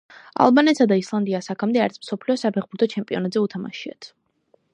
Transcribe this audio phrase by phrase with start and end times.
[0.43, 4.15] ალბანეთსა და ისლანდიას აქამდე არც მსოფლიო საფეხბურთო ჩემპიონატზე უთამაშიათ.